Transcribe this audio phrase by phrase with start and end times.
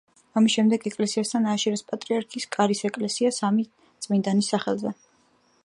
[0.39, 3.67] ამის შემდეგ ეკლესიასთან ააშენეს პატრიარქის კარის ეკლესია სამი
[4.07, 4.95] წმინდანის სახელზე.